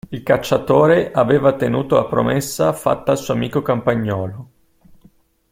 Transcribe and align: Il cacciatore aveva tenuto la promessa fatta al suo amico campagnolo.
Il 0.09 0.23
cacciatore 0.23 1.11
aveva 1.11 1.53
tenuto 1.53 1.93
la 1.93 2.05
promessa 2.05 2.73
fatta 2.73 3.11
al 3.11 3.19
suo 3.19 3.35
amico 3.35 3.61
campagnolo. 3.61 4.49